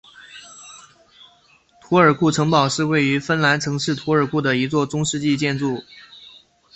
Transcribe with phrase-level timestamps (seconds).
[1.79, 5.83] 图尔库城堡是位于芬兰城市图尔库的一座中世纪建筑。